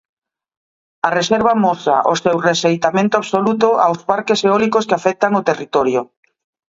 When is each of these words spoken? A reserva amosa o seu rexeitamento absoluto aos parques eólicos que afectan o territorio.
A 1.07 1.09
reserva 1.19 1.51
amosa 1.55 1.95
o 2.11 2.15
seu 2.23 2.35
rexeitamento 2.49 3.15
absoluto 3.17 3.67
aos 3.85 3.99
parques 4.09 4.39
eólicos 4.47 4.87
que 4.87 4.97
afectan 4.99 5.31
o 5.39 5.45
territorio. 5.49 6.01